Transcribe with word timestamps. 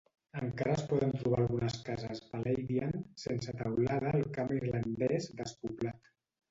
Encara 0.43 0.71
es 0.77 0.85
poden 0.93 1.13
trobar 1.19 1.41
algunes 1.43 1.77
cases 1.89 2.23
"palladian" 2.31 2.99
sense 3.27 3.57
teulada 3.63 4.17
al 4.23 4.27
camp 4.41 4.59
irlandès 4.61 5.35
despoblat. 5.45 6.15